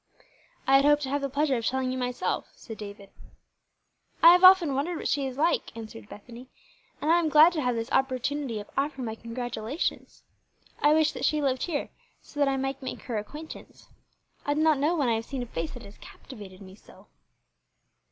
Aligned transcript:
"I 0.65 0.77
had 0.77 0.85
hoped 0.85 1.03
to 1.03 1.09
have 1.09 1.21
the 1.21 1.29
pleasure 1.29 1.57
of 1.57 1.63
telling 1.67 1.91
you 1.91 1.97
myself," 1.99 2.49
said 2.55 2.79
David. 2.79 3.11
"I 4.23 4.31
have 4.31 4.43
often 4.43 4.73
wondered 4.73 4.97
what 4.97 5.07
she 5.07 5.27
is 5.27 5.37
like," 5.37 5.71
answered 5.77 6.09
Bethany, 6.09 6.49
"and 6.99 7.11
I 7.11 7.19
am 7.19 7.29
glad 7.29 7.53
to 7.53 7.61
have 7.61 7.75
this 7.75 7.91
opportunity 7.91 8.59
of 8.59 8.67
offering 8.75 9.05
my 9.05 9.13
congratulations. 9.13 10.23
I 10.81 10.93
wish 10.95 11.11
that 11.11 11.23
she 11.23 11.39
lived 11.39 11.61
here 11.65 11.91
that 12.33 12.47
I 12.47 12.57
might 12.57 12.81
make 12.81 13.01
her 13.03 13.19
acquaintance. 13.19 13.89
I 14.43 14.55
do 14.55 14.61
not 14.61 14.79
know 14.79 14.95
when 14.95 15.07
I 15.07 15.13
have 15.13 15.25
seen 15.25 15.43
a 15.43 15.45
face 15.45 15.73
that 15.73 15.83
has 15.83 15.99
captivated 15.99 16.61
me 16.63 16.73
so." 16.73 17.05